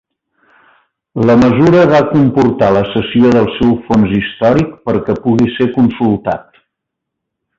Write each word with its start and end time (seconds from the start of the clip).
La 1.29 1.35
mesura 1.41 1.81
va 1.91 1.99
comportar 2.13 2.71
la 2.77 2.81
cessió 2.95 3.33
del 3.37 3.51
seu 3.59 3.77
fons 3.91 4.15
històric 4.21 4.73
perquè 4.89 5.17
pugui 5.27 5.53
ser 5.59 5.71
consultat. 5.79 6.61